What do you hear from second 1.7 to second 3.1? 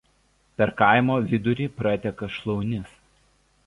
prateka Šlaunis.